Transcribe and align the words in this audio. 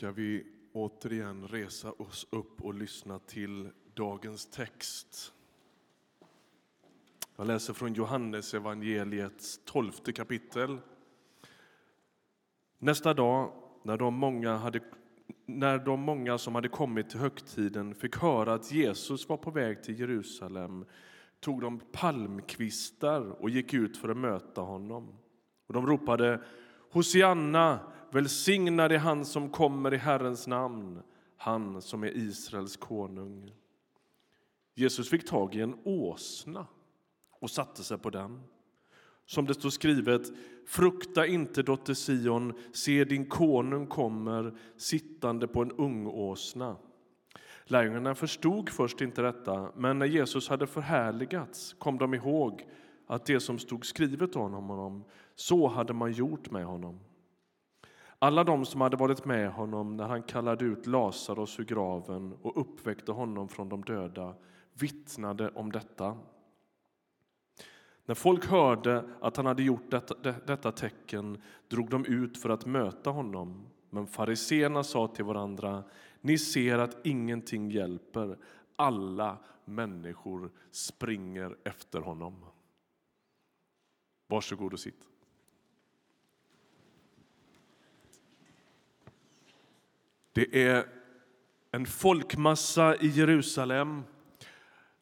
ska 0.00 0.10
vi 0.10 0.46
återigen 0.72 1.48
resa 1.48 1.92
oss 1.92 2.26
upp 2.30 2.62
och 2.62 2.74
lyssna 2.74 3.18
till 3.18 3.68
dagens 3.94 4.46
text. 4.46 5.32
Jag 7.36 7.46
läser 7.46 7.72
från 7.72 7.94
Johannes 7.94 8.54
evangeliets 8.54 9.60
tolfte 9.64 10.12
kapitel. 10.12 10.78
Nästa 12.78 13.14
dag, 13.14 13.52
när 13.82 13.96
de, 13.96 14.14
många 14.14 14.56
hade, 14.56 14.80
när 15.46 15.78
de 15.78 16.00
många 16.00 16.38
som 16.38 16.54
hade 16.54 16.68
kommit 16.68 17.10
till 17.10 17.20
högtiden 17.20 17.94
fick 17.94 18.16
höra 18.16 18.54
att 18.54 18.72
Jesus 18.72 19.28
var 19.28 19.36
på 19.36 19.50
väg 19.50 19.82
till 19.82 20.00
Jerusalem 20.00 20.84
tog 21.40 21.60
de 21.60 21.80
palmkvistar 21.92 23.42
och 23.42 23.50
gick 23.50 23.74
ut 23.74 23.96
för 23.96 24.08
att 24.08 24.16
möta 24.16 24.60
honom. 24.60 25.18
Och 25.66 25.74
de 25.74 25.86
ropade 25.86 26.40
Hosianna, 26.90 27.80
välsignad 28.14 28.92
är 28.92 28.98
han 28.98 29.24
som 29.24 29.50
kommer 29.50 29.94
i 29.94 29.96
Herrens 29.96 30.46
namn, 30.46 31.02
han 31.36 31.82
som 31.82 32.04
är 32.04 32.16
Israels 32.16 32.76
konung. 32.76 33.52
Jesus 34.74 35.10
fick 35.10 35.28
tag 35.28 35.54
i 35.54 35.60
en 35.60 35.78
åsna 35.84 36.66
och 37.40 37.50
satte 37.50 37.82
sig 37.82 37.98
på 37.98 38.10
den. 38.10 38.42
Som 39.26 39.46
det 39.46 39.54
står 39.54 39.70
skrivet, 39.70 40.22
frukta 40.66 41.26
inte, 41.26 41.62
dotter 41.62 41.94
Sion, 41.94 42.52
se 42.72 43.04
din 43.04 43.26
konung 43.26 43.86
kommer 43.86 44.58
sittande 44.76 45.48
på 45.48 45.62
en 45.62 45.72
ungåsna. 45.72 46.76
Lärjungarna 47.64 48.14
förstod 48.14 48.68
först 48.68 49.00
inte 49.00 49.22
detta, 49.22 49.72
men 49.76 49.98
när 49.98 50.06
Jesus 50.06 50.48
hade 50.48 50.66
förhärligats 50.66 51.72
kom 51.78 51.98
de 51.98 52.14
ihåg 52.14 52.66
att 53.06 53.26
det 53.26 53.40
som 53.40 53.58
stod 53.58 53.86
skrivet 53.86 54.36
om 54.36 54.52
honom, 54.52 55.04
så 55.34 55.68
hade 55.68 55.92
man 55.92 56.12
gjort 56.12 56.50
med 56.50 56.64
honom. 56.64 57.00
Alla 58.22 58.44
de 58.44 58.66
som 58.66 58.80
hade 58.80 58.96
varit 58.96 59.24
med 59.24 59.52
honom 59.52 59.96
när 59.96 60.08
han 60.08 60.22
kallade 60.22 60.64
ut 60.64 60.86
Lazarus 60.86 61.60
ur 61.60 61.64
graven 61.64 62.32
och 62.42 62.60
uppväckte 62.60 63.12
honom 63.12 63.48
från 63.48 63.68
de 63.68 63.84
döda 63.84 64.34
vittnade 64.72 65.50
om 65.50 65.72
detta. 65.72 66.18
När 68.04 68.14
folk 68.14 68.46
hörde 68.46 69.04
att 69.20 69.36
han 69.36 69.46
hade 69.46 69.62
gjort 69.62 69.90
detta, 69.90 70.32
detta 70.32 70.72
tecken 70.72 71.42
drog 71.68 71.90
de 71.90 72.04
ut 72.04 72.38
för 72.38 72.48
att 72.48 72.66
möta 72.66 73.10
honom. 73.10 73.66
Men 73.90 74.06
fariseerna 74.06 74.84
sa 74.84 75.08
till 75.08 75.24
varandra, 75.24 75.84
ni 76.20 76.38
ser 76.38 76.78
att 76.78 77.06
ingenting 77.06 77.70
hjälper. 77.70 78.38
Alla 78.76 79.38
människor 79.64 80.50
springer 80.70 81.56
efter 81.64 82.00
honom. 82.00 82.44
Varsågod 84.26 84.72
och 84.72 84.80
sitt. 84.80 85.09
Det 90.40 90.62
är 90.62 90.86
en 91.70 91.86
folkmassa 91.86 92.96
i 92.96 93.06
Jerusalem. 93.06 94.02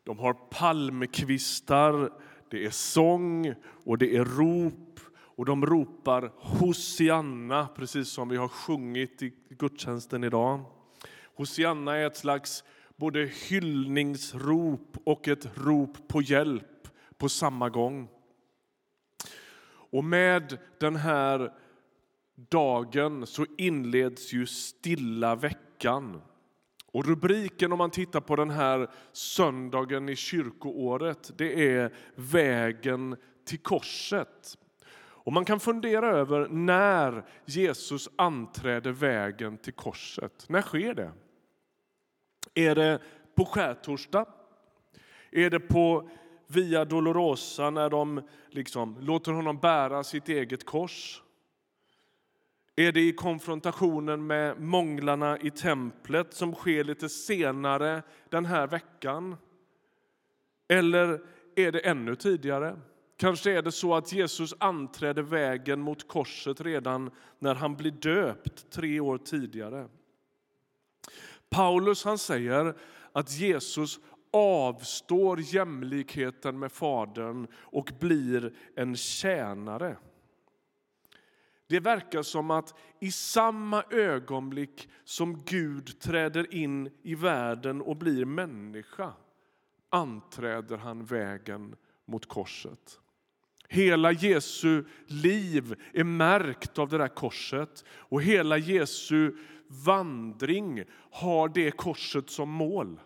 De 0.05 0.19
har 0.19 0.33
palmkvistar, 0.35 2.11
det 2.51 2.65
är 2.65 2.71
sång 2.71 3.55
och 3.85 3.99
det 3.99 4.17
är 4.17 4.25
rop. 4.25 5.01
Och 5.11 5.45
de 5.45 5.67
ropar 5.67 6.33
Hosianna, 6.37 7.69
precis 7.77 8.09
som 8.09 8.29
vi 8.29 8.37
har 8.37 8.49
sjungit 8.49 9.23
i 9.23 9.33
gudstjänsten 9.49 10.25
idag. 10.25 10.65
Hosianna 11.35 11.97
är 11.97 12.07
ett 12.07 12.17
slags 12.17 12.65
både 12.97 13.31
hyllningsrop 13.49 14.97
och 15.05 15.29
ett 15.29 15.59
rop 15.59 16.09
på 16.09 16.23
hjälp 16.23 16.89
på 17.19 17.29
samma 17.29 17.69
gång. 17.69 18.09
Och 19.91 20.05
med 20.05 20.59
den 20.81 20.97
här 20.97 21.53
dagen 22.51 23.27
så 23.27 23.47
inleds 23.59 24.33
ju 24.33 24.47
stilla 24.47 25.35
veckan. 25.35 26.23
Och 26.93 27.05
rubriken 27.05 27.73
om 27.73 27.79
man 27.79 27.91
tittar 27.91 28.21
på 28.21 28.37
den 28.37 28.51
här 28.51 28.91
söndagen 29.13 30.09
i 30.09 30.17
kyrkoåret, 30.17 31.31
det 31.39 31.77
är 31.77 31.95
Vägen 32.15 33.17
till 33.45 33.59
korset. 33.59 34.59
Och 35.29 35.33
man 35.33 35.45
kan 35.45 35.61
fundera 35.61 36.11
över 36.11 36.49
när 36.49 37.25
Jesus 37.45 38.09
anträder 38.17 38.93
vägen 38.93 39.59
till 39.59 39.73
korset. 39.73 40.45
När 40.49 40.63
sker 40.63 40.95
det? 40.95 41.13
Är 42.55 42.75
det 42.75 43.03
på 43.35 43.45
skärtorsdag? 43.45 44.27
Är 45.31 45.51
det 45.51 45.61
på 45.61 46.11
Via 46.47 46.85
Dolorosa 46.85 47.71
när 47.71 47.91
de 47.91 48.23
liksom 48.51 48.97
låter 49.01 49.33
honom 49.33 49.59
bära 49.59 50.05
sitt 50.05 50.29
eget 50.29 50.67
kors? 50.67 51.23
Är 52.79 52.93
det 52.93 53.01
i 53.01 53.13
konfrontationen 53.13 54.27
med 54.27 54.61
månglarna 54.61 55.39
i 55.39 55.51
templet 55.51 56.35
som 56.35 56.55
sker 56.55 56.85
lite 56.85 57.09
senare 57.09 58.03
den 58.29 58.45
här 58.45 58.67
veckan? 58.67 59.37
Eller 60.69 61.21
är 61.57 61.73
det 61.73 61.79
ännu 61.81 62.17
tidigare? 62.17 62.81
Kanske 63.17 63.53
är 63.53 63.63
det 63.63 63.73
så 63.73 63.95
att 63.95 64.13
Jesus 64.13 64.55
anträder 64.59 65.23
vägen 65.23 65.81
mot 65.81 66.09
korset 66.09 66.61
redan 66.61 67.11
när 67.39 67.55
han 67.55 67.77
blir 67.77 67.91
döpt 67.91 68.71
tre 68.71 69.01
år 69.01 69.19
tidigare. 69.19 69.89
Paulus 71.51 72.05
han 72.05 72.19
säger 72.19 72.75
att 73.13 73.39
Jesus 73.39 74.01
avstår 74.33 75.41
jämlikheten 75.41 76.59
med 76.59 76.73
Fadern 76.73 77.47
och 77.55 77.93
blir 78.01 78.53
en 78.77 78.97
tjänare. 78.97 79.97
Det 81.69 81.81
verkar 81.81 82.23
som 82.23 82.51
att 82.51 82.75
i 83.01 83.13
samma 83.13 83.85
ögonblick 83.91 84.89
som 85.05 85.43
Gud 85.45 86.01
träder 86.01 86.55
in 86.55 86.91
i 87.03 87.15
världen 87.15 87.83
och 87.83 87.97
blir 87.97 88.25
människa 88.25 89.13
anträder 89.91 90.77
han 90.77 91.05
vägen 91.05 91.77
mot 92.07 92.27
korset. 92.27 93.01
Hela 93.69 94.13
Jesu 94.13 94.85
liv 95.07 95.75
är 95.93 96.05
märkt 96.05 96.79
av 96.79 96.89
det 96.89 96.99
där 96.99 97.09
korset 97.09 97.85
och 97.89 98.23
hela 98.23 98.59
Jesu 98.59 99.37
vandring 99.69 100.85
har 101.11 101.49
det 101.49 101.71
korset 101.71 102.31
som 102.31 102.51
mål. 102.51 103.01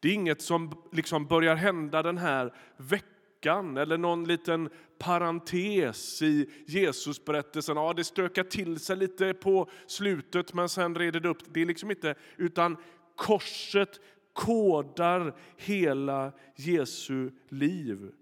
Det 0.00 0.08
är 0.08 0.12
inget 0.12 0.42
som 0.42 0.82
liksom 0.92 1.26
börjar 1.26 1.54
hända 1.54 2.02
den 2.02 2.18
här 2.18 2.54
veckan 2.76 3.11
eller 3.46 3.98
någon 3.98 4.24
liten 4.24 4.68
parentes 4.98 6.22
i 6.22 6.50
Jesusberättelsen. 6.66 7.76
Ja, 7.76 7.92
det 7.92 8.04
stökar 8.04 8.44
till 8.44 8.78
sig 8.78 8.96
lite 8.96 9.34
på 9.34 9.70
slutet 9.86 10.54
men 10.54 10.68
sen 10.68 10.94
reder 10.94 11.20
det 11.20 11.28
upp. 11.28 11.54
Det 11.54 11.62
är 11.62 11.66
liksom 11.66 11.90
inte, 11.90 12.14
utan 12.36 12.76
korset 13.16 14.00
kodar 14.32 15.34
hela 15.56 16.32
Jesu 16.56 17.30
liv. 17.48 18.12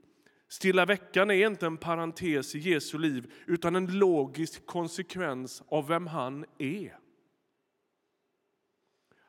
Stilla 0.49 0.85
veckan 0.85 1.31
är 1.31 1.47
inte 1.47 1.67
en 1.67 1.77
parentes 1.77 2.55
i 2.55 2.59
Jesu 2.59 2.99
liv 2.99 3.33
utan 3.47 3.77
en 3.77 3.99
logisk 3.99 4.67
konsekvens 4.67 5.63
av 5.69 5.89
vem 5.89 6.07
han 6.07 6.45
är. 6.59 6.99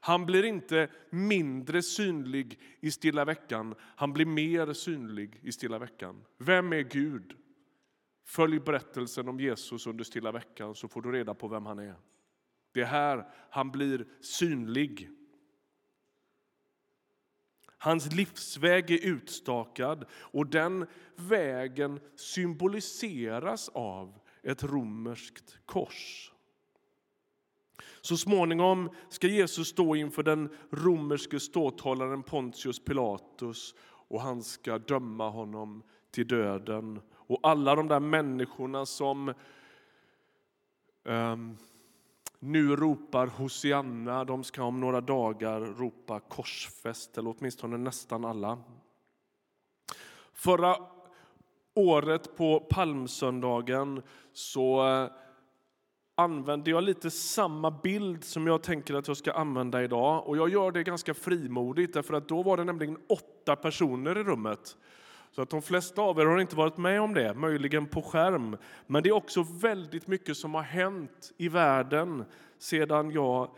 Han 0.03 0.25
blir 0.25 0.44
inte 0.44 0.89
mindre 1.09 1.81
synlig 1.81 2.59
i 2.79 2.91
stilla 2.91 3.25
veckan, 3.25 3.75
han 3.79 4.13
blir 4.13 4.25
mer 4.25 4.73
synlig 4.73 5.39
i 5.44 5.51
stilla 5.51 5.79
veckan. 5.79 6.25
Vem 6.38 6.73
är 6.73 6.81
Gud? 6.81 7.34
Följ 8.25 8.59
berättelsen 8.59 9.28
om 9.28 9.40
Jesus 9.40 9.88
under 9.88 10.03
stilla 10.03 10.31
veckan 10.31 10.75
så 10.75 10.88
får 10.88 11.01
du 11.01 11.11
reda 11.11 11.34
på 11.34 11.47
vem 11.47 11.66
han 11.66 11.79
är. 11.79 11.95
Det 12.72 12.81
är 12.81 12.85
här 12.85 13.28
han 13.50 13.72
blir 13.72 14.06
synlig. 14.22 15.09
Hans 17.78 18.13
livsväg 18.13 18.91
är 18.91 19.06
utstakad 19.06 20.06
och 20.13 20.47
den 20.47 20.88
vägen 21.16 22.00
symboliseras 22.16 23.69
av 23.69 24.19
ett 24.44 24.63
romerskt 24.63 25.57
kors. 25.66 26.31
Så 28.01 28.17
småningom 28.17 28.90
ska 29.09 29.28
Jesus 29.28 29.67
stå 29.67 29.96
inför 29.96 30.23
den 30.23 30.49
romerske 30.72 31.40
ståthållaren 31.40 32.23
Pontius 32.23 32.79
Pilatus 32.79 33.76
och 34.08 34.22
han 34.22 34.43
ska 34.43 34.78
döma 34.78 35.29
honom 35.29 35.84
till 36.11 36.28
döden. 36.28 37.02
Och 37.14 37.40
alla 37.43 37.76
de 37.76 37.87
där 37.87 37.99
människorna 37.99 38.85
som 38.85 39.34
um, 41.03 41.58
nu 42.40 42.76
ropar 42.76 43.28
Hosianna, 43.28 44.26
de 44.26 44.43
ska 44.43 44.64
om 44.64 44.79
några 44.79 45.02
dagar 45.02 45.59
ropa 45.59 46.20
korsfäst, 46.20 47.17
eller 47.17 47.35
åtminstone 47.37 47.78
nästan 47.78 48.26
alla. 48.26 48.58
Förra 50.34 50.76
året 51.73 52.37
på 52.37 52.59
palmsöndagen 52.59 54.02
så 54.34 54.87
eh, 54.87 55.11
använder 56.16 56.72
jag 56.72 56.84
lite 56.84 57.11
samma 57.11 57.72
bild 57.72 58.23
som 58.23 58.47
jag 58.47 58.63
tänker 58.63 58.93
att 58.93 59.08
jag 59.08 59.17
ska 59.17 59.31
använda 59.31 59.84
idag. 59.84 60.28
Och 60.28 60.37
jag 60.37 60.49
gör 60.49 60.72
det 60.72 60.84
ganska 60.84 61.13
frimodigt, 61.13 61.93
därför 61.93 62.13
att 62.13 62.28
då 62.28 62.43
var 62.43 62.58
det 62.58 62.63
nämligen 62.63 62.97
åtta 63.09 63.55
personer 63.55 64.17
i 64.17 64.23
rummet. 64.23 64.78
Så 65.31 65.41
att 65.41 65.49
de 65.49 65.61
flesta 65.61 66.02
av 66.02 66.19
er 66.19 66.25
har 66.25 66.40
inte 66.40 66.55
varit 66.55 66.78
med 66.78 67.02
om 67.02 67.13
det, 67.13 67.34
möjligen 67.34 67.85
på 67.85 68.02
skärm. 68.02 68.58
Men 68.87 69.03
det 69.03 69.09
är 69.09 69.13
också 69.13 69.46
väldigt 69.61 70.08
mycket 70.08 70.37
som 70.37 70.53
har 70.53 70.61
hänt 70.61 71.31
i 71.37 71.49
världen 71.49 72.25
sedan 72.59 73.11
jag 73.11 73.55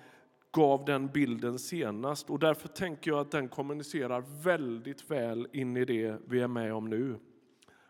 gav 0.52 0.86
den 0.86 1.08
bilden 1.08 1.60
senast 1.60 2.30
och 2.30 2.40
därför 2.40 2.68
tänker 2.68 3.12
jag 3.12 3.20
att 3.20 3.32
den 3.32 3.48
kommunicerar 3.48 4.44
väldigt 4.44 5.12
väl 5.12 5.48
in 5.54 5.78
i 5.78 5.86
det 5.86 6.18
vi 6.28 6.42
är 6.42 6.48
med 6.48 6.74
om 6.74 6.90
nu. 6.90 7.20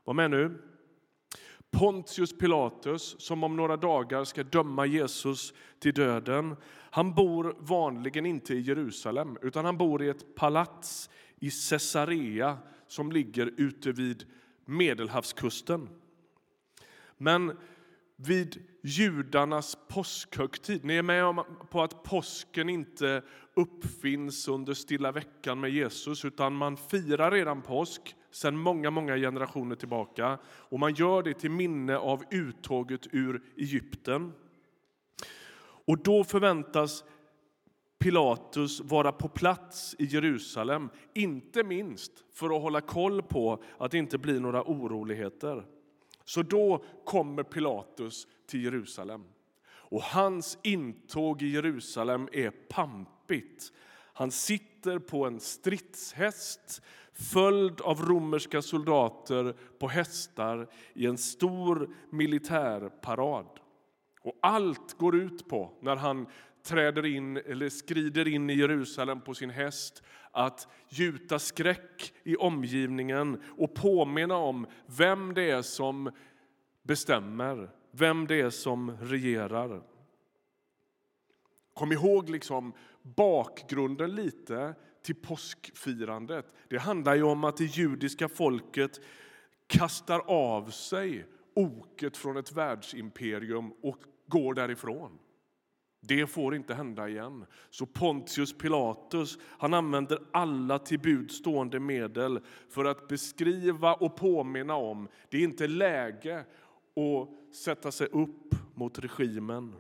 Var 0.03 0.13
med 0.13 0.31
nu. 0.31 0.61
Pontius 1.73 2.37
Pilatus, 2.37 3.15
som 3.19 3.43
om 3.43 3.55
några 3.55 3.77
dagar 3.77 4.23
ska 4.23 4.43
döma 4.43 4.85
Jesus 4.85 5.53
till 5.79 5.93
döden, 5.93 6.55
han 6.91 7.13
bor 7.13 7.55
vanligen 7.59 8.25
inte 8.25 8.53
i 8.53 8.59
Jerusalem 8.59 9.37
utan 9.41 9.65
han 9.65 9.77
bor 9.77 10.03
i 10.03 10.09
ett 10.09 10.35
palats 10.35 11.09
i 11.39 11.49
Caesarea 11.69 12.57
som 12.87 13.11
ligger 13.11 13.53
ute 13.57 13.91
vid 13.91 14.25
Medelhavskusten. 14.65 15.89
Men 17.17 17.57
vid 18.15 18.67
judarnas 18.81 19.77
påskhögtid. 19.87 20.85
Ni 20.85 20.95
är 20.95 21.01
med 21.01 21.43
på 21.69 21.81
att 21.81 22.03
påsken 22.03 22.69
inte 22.69 23.23
uppfinns 23.53 24.47
under 24.47 24.73
stilla 24.73 25.11
veckan 25.11 25.59
med 25.59 25.69
Jesus 25.69 26.25
utan 26.25 26.55
man 26.55 26.77
firar 26.77 27.31
redan 27.31 27.61
påsk 27.61 28.15
sedan 28.33 28.57
många, 28.57 28.91
många 28.91 29.17
generationer 29.17 29.75
tillbaka. 29.75 30.37
Och 30.45 30.79
man 30.79 30.93
gör 30.93 31.23
det 31.23 31.33
till 31.33 31.51
minne 31.51 31.97
av 31.97 32.23
uttåget 32.31 33.07
ur 33.11 33.41
Egypten. 33.57 34.33
Och 35.85 36.03
då 36.03 36.23
förväntas 36.23 37.03
Pilatus 37.99 38.81
vara 38.81 39.11
på 39.11 39.27
plats 39.27 39.95
i 39.99 40.05
Jerusalem, 40.05 40.89
inte 41.13 41.63
minst 41.63 42.11
för 42.33 42.55
att 42.55 42.61
hålla 42.61 42.81
koll 42.81 43.21
på 43.21 43.63
att 43.77 43.91
det 43.91 43.97
inte 43.97 44.17
blir 44.17 44.39
några 44.39 44.63
oroligheter. 44.63 45.65
Så 46.25 46.41
då 46.41 46.83
kommer 47.05 47.43
Pilatus 47.43 48.27
till 48.47 48.63
Jerusalem. 48.63 49.23
Och 49.65 50.01
hans 50.01 50.57
intåg 50.63 51.41
i 51.41 51.47
Jerusalem 51.47 52.29
är 52.31 52.49
pampigt. 52.49 53.73
Han 54.13 54.31
sitter 54.31 54.99
på 54.99 55.25
en 55.25 55.39
stridshäst 55.39 56.81
följd 57.13 57.81
av 57.81 58.01
romerska 58.01 58.61
soldater 58.61 59.55
på 59.79 59.87
hästar 59.87 60.67
i 60.93 61.05
en 61.05 61.17
stor 61.17 61.89
militärparad. 62.09 63.59
Och 64.21 64.37
allt 64.41 64.97
går 64.97 65.15
ut 65.15 65.47
på, 65.47 65.71
när 65.81 65.95
han 65.95 66.27
träder 66.63 67.05
in 67.05 67.37
eller 67.37 67.69
skrider 67.69 68.27
in 68.27 68.49
i 68.49 68.53
Jerusalem 68.53 69.21
på 69.21 69.33
sin 69.33 69.49
häst 69.49 70.03
att 70.31 70.67
gjuta 70.89 71.39
skräck 71.39 72.13
i 72.23 72.35
omgivningen 72.35 73.41
och 73.57 73.73
påminna 73.73 74.35
om 74.35 74.67
vem 74.85 75.33
det 75.33 75.49
är 75.49 75.61
som 75.61 76.11
bestämmer, 76.83 77.69
vem 77.91 78.27
det 78.27 78.41
är 78.41 78.49
som 78.49 78.97
regerar. 79.01 79.81
Kom 81.73 81.91
ihåg 81.91 82.29
liksom 82.29 82.73
bakgrunden 83.03 84.15
lite 84.15 84.75
till 85.01 85.15
påskfirandet. 85.15 86.53
Det 86.67 86.77
handlar 86.77 87.15
ju 87.15 87.23
om 87.23 87.43
att 87.43 87.57
det 87.57 87.65
judiska 87.65 88.29
folket 88.29 88.99
kastar 89.67 90.19
av 90.19 90.69
sig 90.69 91.25
oket 91.53 92.17
från 92.17 92.37
ett 92.37 92.51
världsimperium 92.51 93.71
och 93.81 93.97
går 94.27 94.53
därifrån. 94.53 95.19
Det 96.07 96.27
får 96.27 96.55
inte 96.55 96.73
hända 96.73 97.09
igen. 97.09 97.45
Så 97.69 97.85
Pontius 97.85 98.57
Pilatus 98.57 99.37
han 99.43 99.73
använder 99.73 100.19
alla 100.31 100.79
till 100.79 100.99
budstående 100.99 101.79
medel 101.79 102.39
för 102.69 102.85
att 102.85 103.07
beskriva 103.07 103.93
och 103.93 104.15
påminna 104.15 104.75
om 104.75 105.07
det 105.29 105.37
är 105.37 105.43
inte 105.43 105.67
läge 105.67 106.45
att 106.95 107.55
sätta 107.55 107.91
sig 107.91 108.07
upp 108.07 108.55
mot 108.73 108.99
regimen. 108.99 109.75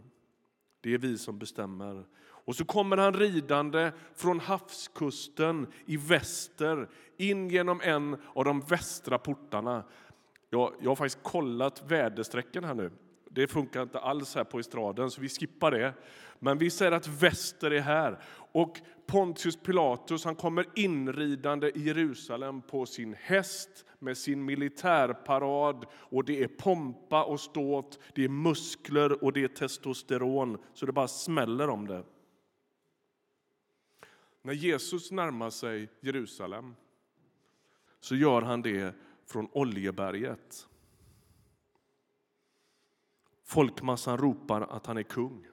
Det 0.81 0.93
är 0.93 0.97
vi 0.97 1.17
som 1.17 1.39
bestämmer. 1.39 2.05
Och 2.45 2.55
så 2.55 2.65
kommer 2.65 2.97
han 2.97 3.13
ridande 3.13 3.91
från 4.15 4.39
havskusten 4.39 5.67
i 5.85 5.97
väster 5.97 6.89
in 7.17 7.49
genom 7.49 7.81
en 7.81 8.17
av 8.35 8.45
de 8.45 8.61
västra 8.61 9.17
portarna. 9.17 9.83
Jag, 10.49 10.73
jag 10.79 10.91
har 10.91 10.95
faktiskt 10.95 11.23
kollat 11.23 11.83
väderstrecken 11.87 12.63
här 12.63 12.73
nu. 12.73 12.91
Det 13.29 13.47
funkar 13.47 13.81
inte 13.81 13.99
alls 13.99 14.35
här 14.35 14.43
på 14.43 14.59
estraden, 14.59 15.11
så 15.11 15.21
vi 15.21 15.29
skippar 15.29 15.71
det. 15.71 15.93
Men 16.39 16.57
vi 16.57 16.69
säger 16.69 16.91
att 16.91 17.07
väster 17.07 17.71
är 17.71 17.81
här. 17.81 18.19
Och 18.51 18.81
Pontius 19.05 19.57
Pilatus 19.57 20.25
han 20.25 20.35
kommer 20.35 20.65
inridande 20.75 21.69
i 21.75 21.79
Jerusalem 21.79 22.61
på 22.61 22.85
sin 22.85 23.15
häst 23.19 23.85
med 23.99 24.17
sin 24.17 24.45
militärparad. 24.45 25.85
Och 25.93 26.23
det 26.23 26.43
är 26.43 26.47
pompa 26.47 27.23
och 27.23 27.39
ståt, 27.39 27.99
det 28.15 28.23
är 28.23 28.29
muskler 28.29 29.23
och 29.23 29.33
det 29.33 29.43
är 29.43 29.47
testosteron, 29.47 30.57
så 30.73 30.85
det 30.85 30.91
bara 30.91 31.07
smäller 31.07 31.69
om 31.69 31.87
det. 31.87 32.03
När 34.45 34.53
Jesus 34.53 35.11
närmar 35.11 35.49
sig 35.49 35.89
Jerusalem 35.99 36.75
så 37.99 38.15
gör 38.15 38.41
han 38.41 38.61
det 38.61 38.95
från 39.25 39.49
Oljeberget. 39.51 40.67
Folkmassan 43.43 44.17
ropar 44.17 44.61
att 44.61 44.85
han 44.85 44.97
är 44.97 45.03
kung. 45.03 45.47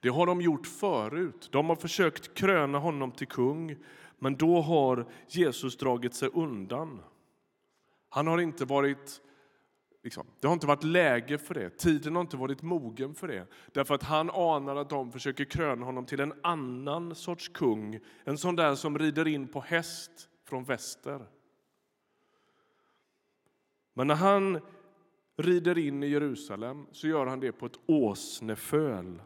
Det 0.00 0.08
har 0.08 0.26
de 0.26 0.40
gjort 0.40 0.66
förut. 0.66 1.48
De 1.52 1.68
har 1.68 1.76
försökt 1.76 2.34
kröna 2.34 2.78
honom 2.78 3.12
till 3.12 3.28
kung, 3.28 3.76
men 4.18 4.36
då 4.36 4.60
har 4.60 5.06
Jesus 5.28 5.76
dragit 5.76 6.14
sig 6.14 6.28
undan. 6.28 7.00
Han 8.08 8.26
har 8.26 8.38
inte 8.38 8.64
varit 8.64 9.22
Liksom. 10.04 10.26
Det 10.40 10.46
har 10.46 10.54
inte 10.54 10.66
varit 10.66 10.84
läge 10.84 11.38
för 11.38 11.54
det. 11.54 11.70
Tiden 11.70 12.14
har 12.14 12.22
inte 12.22 12.36
varit 12.36 12.62
mogen 12.62 13.14
för 13.14 13.28
det. 13.28 13.46
Därför 13.72 13.94
att 13.94 14.02
han 14.02 14.30
anar 14.30 14.76
att 14.76 14.90
de 14.90 15.12
försöker 15.12 15.44
kröna 15.44 15.86
honom 15.86 16.06
till 16.06 16.20
en 16.20 16.34
annan 16.42 17.14
sorts 17.14 17.48
kung. 17.48 18.00
En 18.24 18.38
sån 18.38 18.56
där 18.56 18.74
som 18.74 18.98
rider 18.98 19.28
in 19.28 19.48
på 19.48 19.60
häst 19.60 20.28
från 20.44 20.64
väster. 20.64 21.26
Men 23.94 24.06
när 24.06 24.14
han 24.14 24.60
rider 25.36 25.78
in 25.78 26.02
i 26.02 26.06
Jerusalem 26.08 26.86
så 26.92 27.08
gör 27.08 27.26
han 27.26 27.40
det 27.40 27.52
på 27.52 27.66
ett 27.66 27.80
åsneföl. 27.86 29.22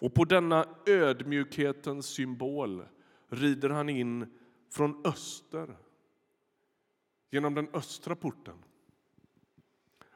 Och 0.00 0.14
på 0.14 0.24
denna 0.24 0.66
ödmjukhetens 0.86 2.06
symbol 2.06 2.84
rider 3.28 3.70
han 3.70 3.88
in 3.88 4.38
från 4.72 5.06
öster 5.06 5.76
genom 7.30 7.54
den 7.54 7.68
östra 7.72 8.16
porten. 8.16 8.54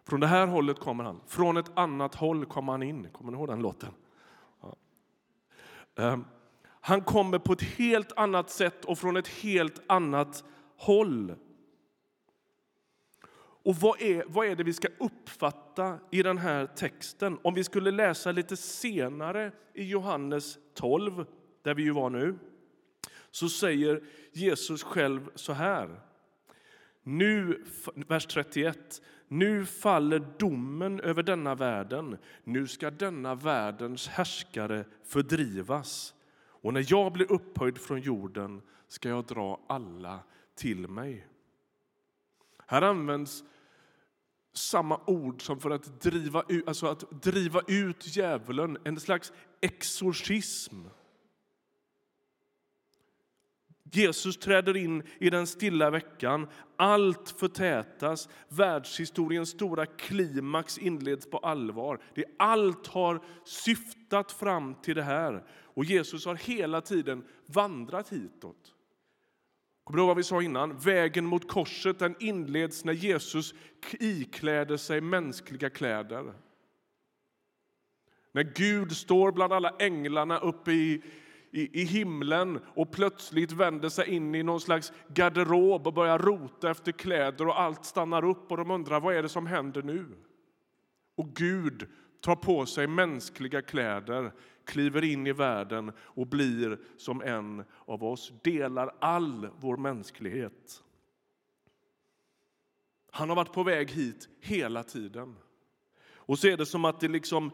Från 0.09 0.21
det 0.21 0.27
här 0.27 0.47
hållet 0.47 0.79
kommer 0.79 1.05
han. 1.05 1.21
Från 1.27 1.57
ett 1.57 1.71
annat 1.75 2.15
håll 2.15 2.47
kommer 2.47 2.73
han 2.73 2.83
in. 2.83 3.09
Kommer 3.13 3.33
ni 3.33 3.39
ihåg 3.39 3.49
den 3.49 3.63
låten? 3.63 3.91
Ja. 4.63 4.77
Ehm, 5.97 6.25
han 6.81 7.01
kommer 7.01 7.39
på 7.39 7.53
ett 7.53 7.63
helt 7.63 8.13
annat 8.13 8.51
sätt 8.51 8.85
och 8.85 8.99
från 8.99 9.17
ett 9.17 9.29
helt 9.29 9.83
annat 9.87 10.45
håll. 10.77 11.35
Och 13.65 13.77
vad 13.77 14.03
är, 14.03 14.25
vad 14.27 14.47
är 14.47 14.57
det 14.57 14.65
vi 14.65 14.73
ska 14.73 14.89
uppfatta 14.99 15.99
i 16.11 16.23
den 16.23 16.39
här 16.39 16.67
texten? 16.67 17.39
Om 17.43 17.55
vi 17.55 17.65
skulle 17.65 17.91
läsa 17.91 18.33
lite 18.33 18.57
senare 18.57 19.53
i 19.75 19.85
Johannes 19.85 20.59
12, 20.75 21.27
där 21.63 21.75
vi 21.75 21.83
ju 21.83 21.91
var 21.91 22.11
nu, 22.11 22.39
så 23.31 23.49
säger 23.49 24.03
Jesus 24.33 24.83
själv 24.83 25.31
så 25.35 25.53
här. 25.53 26.01
Nu, 27.03 27.65
vers 27.95 28.27
31. 28.27 29.03
Nu 29.29 29.67
faller 29.67 30.27
domen 30.39 31.01
över 31.01 31.23
denna 31.23 31.55
världen. 31.55 32.19
Nu 32.45 32.67
ska 32.67 32.91
denna 32.91 33.35
världens 33.35 34.09
härskare 34.09 34.85
fördrivas. 35.05 36.15
Och 36.61 36.75
när 36.75 36.87
jag 36.89 37.13
blir 37.13 37.33
upphöjd 37.33 37.79
från 37.79 38.01
jorden 38.01 38.63
ska 38.89 39.09
jag 39.09 39.25
dra 39.27 39.61
alla 39.67 40.21
till 40.55 40.89
mig. 40.89 41.27
Här 42.67 42.83
används 42.83 43.45
samma 44.53 45.01
ord 45.07 45.43
som 45.43 45.61
för 45.61 45.71
att 45.71 46.01
driva 46.01 46.43
ut, 46.49 46.69
alltså 46.69 46.87
att 46.87 47.23
driva 47.23 47.61
ut 47.67 48.17
djävulen, 48.17 48.79
en 48.85 49.01
slags 49.01 49.33
exorcism. 49.61 50.77
Jesus 53.93 54.37
träder 54.37 54.77
in 54.77 55.03
i 55.19 55.31
den 55.31 55.47
stilla 55.47 55.91
veckan. 55.91 56.49
Allt 56.77 57.31
förtätas. 57.31 58.29
Världshistoriens 58.49 59.51
stora 59.51 59.87
klimax 59.87 60.79
inleds 60.79 61.31
på 61.31 61.39
allvar. 61.39 62.03
Det 62.15 62.25
allt 62.39 62.87
har 62.87 63.21
syftat 63.45 64.33
fram 64.33 64.75
till 64.75 64.95
det 64.95 65.03
här. 65.03 65.45
Och 65.63 65.85
Jesus 65.85 66.27
har 66.27 66.35
hela 66.35 66.81
tiden 66.81 67.25
vandrat 67.47 68.09
hitåt. 68.09 68.75
Kommer 69.85 69.97
du 69.97 70.03
ihåg 70.03 70.09
vad 70.09 70.17
vi 70.17 70.23
sa 70.23 70.43
innan? 70.43 70.79
Vägen 70.79 71.27
mot 71.27 71.49
korset 71.49 71.99
den 71.99 72.15
inleds 72.21 72.85
när 72.85 72.93
Jesus 72.93 73.55
ikläder 73.93 74.77
sig 74.77 75.01
mänskliga 75.01 75.71
kläder. 75.71 76.35
När 78.33 78.43
Gud 78.43 78.97
står 78.97 79.33
bland 79.33 79.53
alla 79.53 79.75
änglarna 79.79 80.39
uppe 80.39 80.73
i 80.73 81.03
i, 81.51 81.83
i 81.83 81.85
himlen 81.85 82.61
och 82.75 82.93
plötsligt 82.93 83.53
vänder 83.53 83.89
sig 83.89 84.09
in 84.09 84.35
i 84.35 84.43
någon 84.43 84.61
slags 84.61 84.93
garderob 85.09 85.87
och 85.87 85.95
börjar 85.95 86.19
rota 86.19 86.71
efter 86.71 86.93
kläder 86.93 87.47
och 87.47 87.61
allt 87.61 87.85
stannar 87.85 88.25
upp 88.25 88.51
och 88.51 88.57
de 88.57 88.71
undrar 88.71 89.01
vad 89.01 89.15
är 89.15 89.23
det 89.23 89.29
som 89.29 89.47
händer 89.47 89.83
nu? 89.83 90.07
Och 91.17 91.35
Gud 91.35 91.89
tar 92.21 92.37
på 92.37 92.67
sig 92.67 92.87
mänskliga 92.87 93.63
kläder, 93.63 94.33
kliver 94.65 95.05
in 95.05 95.27
i 95.27 95.33
världen 95.33 95.93
och 95.99 96.27
blir 96.27 96.79
som 96.97 97.23
en 97.23 97.65
av 97.85 98.05
oss, 98.05 98.33
delar 98.43 98.95
all 98.99 99.49
vår 99.61 99.77
mänsklighet. 99.77 100.83
Han 103.11 103.29
har 103.29 103.37
varit 103.37 103.53
på 103.53 103.63
väg 103.63 103.91
hit 103.91 104.29
hela 104.41 104.83
tiden. 104.83 105.37
Och 106.29 106.39
så 106.39 106.49
är 106.49 106.57
det 106.57 106.67
som 106.67 106.85
att 106.85 107.01
det 107.01 107.09
liksom 107.09 107.51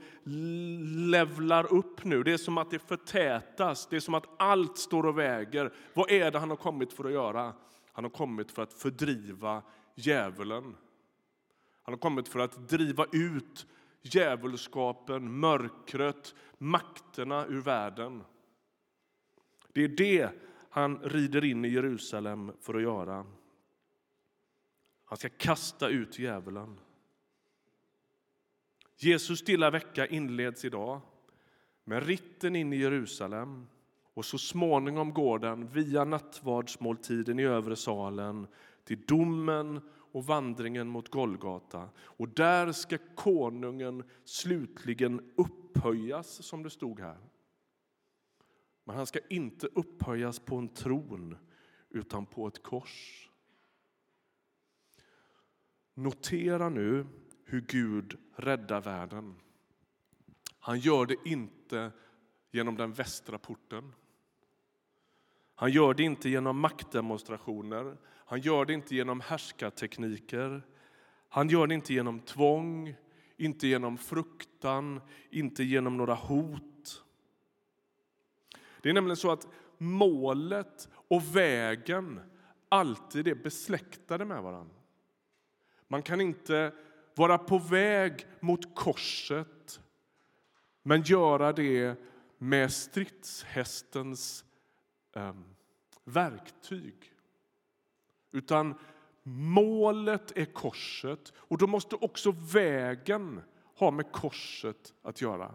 levlar 1.10 1.72
upp 1.72 2.04
nu. 2.04 2.22
Det 2.22 2.32
är 2.32 2.36
som 2.36 2.58
att 2.58 2.70
det 2.70 2.78
förtätas. 2.78 3.86
Det 3.86 3.96
är 3.96 4.00
som 4.00 4.14
att 4.14 4.26
allt 4.36 4.78
står 4.78 5.06
och 5.06 5.18
väger. 5.18 5.72
Vad 5.94 6.10
är 6.10 6.30
det 6.30 6.38
han 6.38 6.50
har 6.50 6.56
kommit 6.56 6.92
för 6.92 7.04
att 7.04 7.12
göra? 7.12 7.54
Han 7.92 8.04
har 8.04 8.10
kommit 8.10 8.50
för 8.50 8.62
att 8.62 8.72
fördriva 8.72 9.62
djävulen. 9.94 10.76
Han 11.82 11.94
har 11.94 11.96
kommit 11.98 12.28
för 12.28 12.38
att 12.38 12.68
driva 12.68 13.06
ut 13.12 13.66
djävulskapen, 14.02 15.38
mörkret, 15.38 16.34
makterna 16.58 17.46
ur 17.46 17.60
världen. 17.60 18.24
Det 19.72 19.84
är 19.84 19.88
det 19.88 20.30
han 20.70 20.98
rider 20.98 21.44
in 21.44 21.64
i 21.64 21.68
Jerusalem 21.68 22.52
för 22.60 22.74
att 22.74 22.82
göra. 22.82 23.26
Han 25.04 25.18
ska 25.18 25.28
kasta 25.28 25.88
ut 25.88 26.18
djävulen. 26.18 26.78
Jesus 28.96 29.38
stilla 29.38 29.70
vecka 29.70 30.06
inleds 30.06 30.64
idag 30.64 31.00
med 31.84 32.06
ritten 32.06 32.56
in 32.56 32.72
i 32.72 32.76
Jerusalem 32.76 33.66
och 34.14 34.24
så 34.24 34.38
småningom 34.38 35.14
går 35.14 35.38
den 35.38 35.68
via 35.68 36.04
nattvardsmåltiden 36.04 37.38
i 37.38 37.42
övre 37.42 37.76
salen 37.76 38.46
till 38.84 39.06
domen 39.06 39.80
och 40.14 40.24
vandringen 40.26 40.88
mot 40.88 41.08
Golgata. 41.08 41.88
Och 41.98 42.28
där 42.28 42.72
ska 42.72 42.98
konungen 43.14 44.04
slutligen 44.24 45.32
upphöjas, 45.36 46.42
som 46.42 46.62
det 46.62 46.70
stod 46.70 47.00
här. 47.00 47.18
Men 48.84 48.96
han 48.96 49.06
ska 49.06 49.18
inte 49.30 49.66
upphöjas 49.66 50.38
på 50.38 50.56
en 50.56 50.68
tron, 50.68 51.36
utan 51.90 52.26
på 52.26 52.46
ett 52.46 52.62
kors. 52.62 53.30
Notera 55.94 56.68
nu 56.68 57.06
hur 57.54 57.60
Gud 57.60 58.18
räddar 58.36 58.80
världen. 58.80 59.34
Han 60.58 60.78
gör 60.78 61.06
det 61.06 61.16
inte 61.24 61.92
genom 62.50 62.76
den 62.76 62.92
västra 62.92 63.38
porten. 63.38 63.92
Han 65.54 65.70
gör 65.70 65.94
det 65.94 66.02
inte 66.02 66.28
genom 66.28 66.60
maktdemonstrationer, 66.60 67.96
han 68.26 68.40
gör 68.40 68.64
det 68.64 68.72
inte 68.72 68.94
genom 68.94 69.20
härskartekniker. 69.20 70.62
Han 71.28 71.48
gör 71.48 71.66
det 71.66 71.74
inte 71.74 71.94
genom 71.94 72.20
tvång, 72.20 72.94
inte 73.36 73.66
genom 73.66 73.98
fruktan, 73.98 75.00
inte 75.30 75.64
genom 75.64 75.96
några 75.96 76.14
hot. 76.14 77.04
Det 78.80 78.90
är 78.90 78.94
nämligen 78.94 79.16
så 79.16 79.30
att 79.30 79.48
målet 79.78 80.88
och 81.08 81.36
vägen 81.36 82.20
alltid 82.68 83.28
är 83.28 83.34
besläktade 83.34 84.24
med 84.24 84.42
varandra. 84.42 84.76
Man 85.88 86.02
kan 86.02 86.20
inte 86.20 86.72
vara 87.14 87.38
på 87.38 87.58
väg 87.58 88.26
mot 88.40 88.74
korset 88.74 89.80
men 90.82 91.02
göra 91.02 91.52
det 91.52 91.96
med 92.38 92.72
stridshästens 92.72 94.44
eh, 95.16 95.34
verktyg. 96.04 97.12
Utan 98.32 98.74
målet 99.22 100.38
är 100.38 100.44
korset 100.44 101.32
och 101.36 101.58
då 101.58 101.66
måste 101.66 101.96
också 101.96 102.34
vägen 102.52 103.42
ha 103.76 103.90
med 103.90 104.12
korset 104.12 104.94
att 105.02 105.20
göra. 105.20 105.54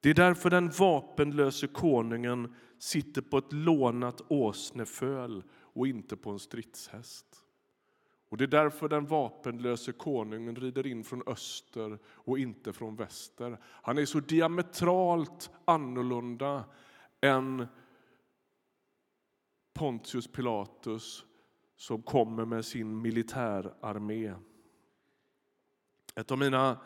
Det 0.00 0.10
är 0.10 0.14
därför 0.14 0.50
den 0.50 0.70
vapenlöse 0.70 1.66
konungen 1.66 2.54
sitter 2.78 3.22
på 3.22 3.38
ett 3.38 3.52
lånat 3.52 4.22
åsneföl 4.28 5.42
och 5.78 5.86
inte 5.86 6.16
på 6.16 6.30
en 6.30 6.38
stridshäst. 6.38 7.44
Och 8.28 8.36
Det 8.36 8.44
är 8.44 8.48
därför 8.48 8.88
den 8.88 9.06
vapenlöse 9.06 9.92
konungen 9.92 10.56
rider 10.56 10.86
in 10.86 11.04
från 11.04 11.22
öster 11.26 11.98
och 12.06 12.38
inte 12.38 12.72
från 12.72 12.96
väster. 12.96 13.58
Han 13.64 13.98
är 13.98 14.04
så 14.04 14.20
diametralt 14.20 15.50
annorlunda 15.64 16.64
än 17.20 17.66
Pontius 19.74 20.32
Pilatus 20.32 21.24
som 21.76 22.02
kommer 22.02 22.44
med 22.44 22.64
sin 22.64 23.02
militärarmé. 23.02 24.34
Ett 26.14 26.30
av 26.30 26.38
mina 26.38 26.80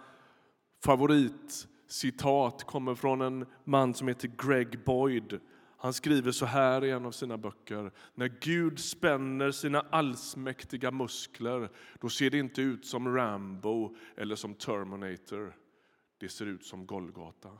favoritcitat 0.84 2.64
kommer 2.64 2.94
från 2.94 3.20
en 3.20 3.46
man 3.64 3.94
som 3.94 4.08
heter 4.08 4.30
Greg 4.38 4.84
Boyd 4.84 5.40
han 5.82 5.92
skriver 5.92 6.32
så 6.32 6.46
här 6.46 6.84
i 6.84 6.90
en 6.90 7.06
av 7.06 7.12
sina 7.12 7.38
böcker. 7.38 7.92
När 8.14 8.28
Gud 8.40 8.78
spänner 8.78 9.50
sina 9.50 9.80
allsmäktiga 9.80 10.90
muskler 10.90 11.70
då 12.00 12.08
ser 12.08 12.30
det 12.30 12.38
inte 12.38 12.62
ut 12.62 12.86
som 12.86 13.16
Rambo 13.16 13.96
eller 14.16 14.36
som 14.36 14.54
Terminator. 14.54 15.56
Det 16.18 16.28
ser 16.28 16.46
ut 16.46 16.66
som 16.66 16.86
Golgata. 16.86 17.58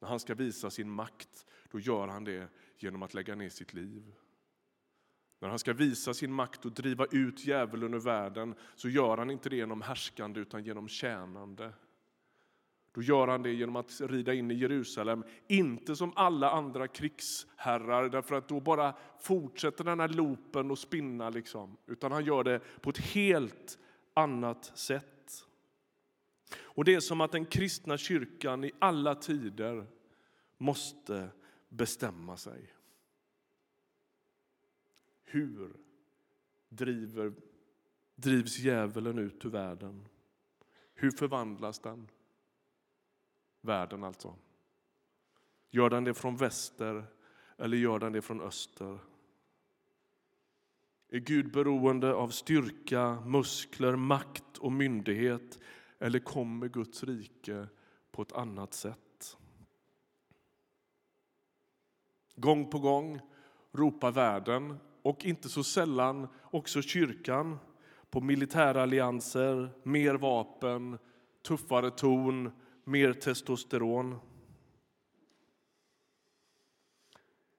När 0.00 0.08
han 0.08 0.20
ska 0.20 0.34
visa 0.34 0.70
sin 0.70 0.90
makt 0.90 1.46
då 1.70 1.80
gör 1.80 2.08
han 2.08 2.24
det 2.24 2.48
genom 2.78 3.02
att 3.02 3.14
lägga 3.14 3.34
ner 3.34 3.48
sitt 3.48 3.74
liv. 3.74 4.14
När 5.38 5.48
han 5.48 5.58
ska 5.58 5.72
visa 5.72 6.14
sin 6.14 6.32
makt 6.32 6.64
och 6.64 6.72
driva 6.72 7.06
ut 7.10 7.46
djävulen 7.46 7.94
ur 7.94 7.98
världen 7.98 8.54
så 8.74 8.88
gör 8.88 9.18
han 9.18 9.30
inte 9.30 9.48
det 9.48 9.56
genom 9.56 9.82
härskande 9.82 10.40
utan 10.40 10.64
genom 10.64 10.88
tjänande. 10.88 11.72
Då 12.92 13.02
gör 13.02 13.28
han 13.28 13.42
det 13.42 13.52
genom 13.52 13.76
att 13.76 14.00
rida 14.00 14.34
in 14.34 14.50
i 14.50 14.54
Jerusalem, 14.54 15.24
inte 15.46 15.96
som 15.96 16.12
alla 16.16 16.50
andra 16.50 16.88
krigsherrar 16.88 18.08
därför 18.08 18.34
att 18.34 18.48
då 18.48 18.60
bara 18.60 18.94
fortsätter 19.20 19.84
den 19.84 20.00
här 20.00 20.08
loopen 20.08 20.70
att 20.70 20.78
spinna. 20.78 21.30
Liksom. 21.30 21.76
Utan 21.86 22.12
han 22.12 22.24
gör 22.24 22.44
det 22.44 22.60
på 22.80 22.90
ett 22.90 22.98
helt 22.98 23.78
annat 24.14 24.78
sätt. 24.78 25.04
Och 26.56 26.84
Det 26.84 26.94
är 26.94 27.00
som 27.00 27.20
att 27.20 27.32
den 27.32 27.46
kristna 27.46 27.96
kyrkan 27.96 28.64
i 28.64 28.72
alla 28.78 29.14
tider 29.14 29.86
måste 30.58 31.28
bestämma 31.68 32.36
sig. 32.36 32.74
Hur 35.24 35.76
driver, 36.68 37.32
drivs 38.14 38.58
djävulen 38.58 39.18
ut 39.18 39.44
ur 39.44 39.50
världen? 39.50 40.08
Hur 40.94 41.10
förvandlas 41.10 41.78
den? 41.78 42.08
Världen 43.60 44.04
alltså. 44.04 44.34
Gör 45.70 45.90
den 45.90 46.04
det 46.04 46.14
från 46.14 46.36
väster 46.36 47.04
eller 47.58 47.76
gör 47.76 47.98
den 47.98 48.12
det 48.12 48.22
från 48.22 48.40
öster? 48.40 48.98
Är 51.08 51.18
Gud 51.18 51.52
beroende 51.52 52.14
av 52.14 52.28
styrka, 52.28 53.20
muskler, 53.26 53.96
makt 53.96 54.58
och 54.58 54.72
myndighet 54.72 55.58
eller 55.98 56.18
kommer 56.18 56.68
Guds 56.68 57.04
rike 57.04 57.66
på 58.10 58.22
ett 58.22 58.32
annat 58.32 58.74
sätt? 58.74 59.36
Gång 62.36 62.70
på 62.70 62.78
gång 62.78 63.20
ropar 63.72 64.12
världen, 64.12 64.78
och 65.02 65.24
inte 65.24 65.48
så 65.48 65.64
sällan 65.64 66.28
också 66.42 66.82
kyrkan 66.82 67.58
på 68.10 68.20
militärallianser, 68.20 69.70
mer 69.82 70.14
vapen, 70.14 70.98
tuffare 71.42 71.90
ton 71.90 72.50
mer 72.88 73.12
testosteron. 73.12 74.18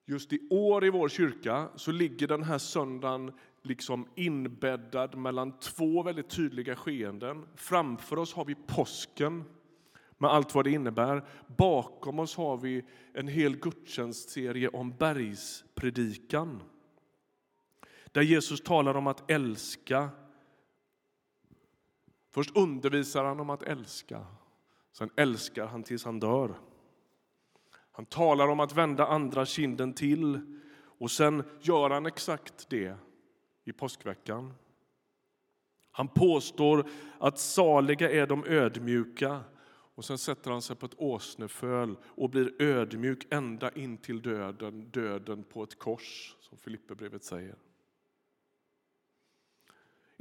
Just 0.05 0.33
i 0.33 0.47
år 0.49 0.85
i 0.85 0.89
vår 0.89 1.09
kyrka 1.09 1.69
så 1.75 1.91
ligger 1.91 2.27
den 2.27 2.43
här 2.43 2.57
söndagen 2.57 3.31
liksom 3.61 4.07
inbäddad 4.15 5.15
mellan 5.15 5.59
två 5.59 6.03
väldigt 6.03 6.29
tydliga 6.29 6.75
skeenden. 6.75 7.47
Framför 7.55 8.19
oss 8.19 8.33
har 8.33 8.45
vi 8.45 8.55
påsken 8.55 9.43
med 10.17 10.29
allt 10.29 10.55
vad 10.55 10.65
det 10.65 10.71
innebär. 10.71 11.27
Bakom 11.57 12.19
oss 12.19 12.35
har 12.35 12.57
vi 12.57 12.85
en 13.13 13.27
hel 13.27 13.55
gudstjänstserie 13.55 14.67
om 14.67 14.91
bergspredikan 14.91 16.61
där 18.11 18.21
Jesus 18.21 18.61
talar 18.61 18.95
om 18.95 19.07
att 19.07 19.31
älska. 19.31 20.09
Först 22.31 22.57
undervisar 22.57 23.25
han 23.25 23.39
om 23.39 23.49
att 23.49 23.63
älska 23.63 24.25
Sen 24.91 25.09
älskar 25.15 25.65
han 25.65 25.83
tills 25.83 26.05
han 26.05 26.19
dör. 26.19 26.59
Han 27.91 28.05
talar 28.05 28.47
om 28.47 28.59
att 28.59 28.73
vända 28.73 29.07
andra 29.07 29.45
kinden 29.45 29.93
till 29.93 30.39
och 30.99 31.11
sen 31.11 31.43
gör 31.61 31.89
han 31.89 32.05
exakt 32.05 32.69
det 32.69 32.97
i 33.65 33.73
påskveckan. 33.73 34.53
Han 35.91 36.07
påstår 36.07 36.89
att 37.19 37.39
saliga 37.39 38.11
är 38.11 38.27
de 38.27 38.45
ödmjuka 38.45 39.41
och 39.95 40.05
sen 40.05 40.17
sätter 40.17 40.51
han 40.51 40.61
sig 40.61 40.75
på 40.75 40.85
ett 40.85 40.95
åsneföl 40.97 41.97
och 42.03 42.29
blir 42.29 42.61
ödmjuk 42.61 43.27
ända 43.29 43.71
in 43.71 43.97
till 43.97 44.21
döden, 44.21 44.89
döden 44.89 45.43
på 45.43 45.63
ett 45.63 45.79
kors, 45.79 46.35
som 46.39 46.57
Filipperbrevet 46.57 47.23
säger. 47.23 47.55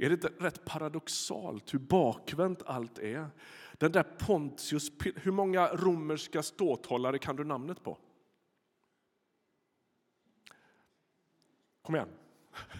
Är 0.01 0.09
det 0.09 0.13
inte 0.13 0.31
rätt 0.39 0.65
paradoxalt 0.65 1.73
hur 1.73 1.79
bakvänt 1.79 2.63
allt 2.65 2.99
är? 2.99 3.27
Den 3.73 3.91
där 3.91 4.03
Pontius, 4.03 4.91
hur 5.15 5.31
många 5.31 5.67
romerska 5.67 6.43
ståthållare 6.43 7.17
kan 7.19 7.35
du 7.35 7.43
namnet 7.43 7.83
på? 7.83 7.97
Kom 11.81 11.95
igen. 11.95 12.09